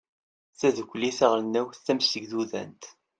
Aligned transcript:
tadukli 0.59 1.11
taɣelnawt 1.17 1.81
tamsegdudant 1.85 2.83